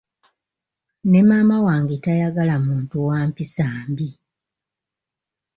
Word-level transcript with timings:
Ne 1.09 1.19
maama 1.29 1.57
wange 1.65 1.95
tayagala 2.03 2.55
muntu 2.65 2.95
wa 3.07 3.19
mpisa 3.27 3.65
mbi. 3.91 4.09